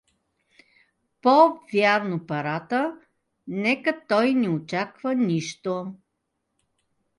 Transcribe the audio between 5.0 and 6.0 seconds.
нищо.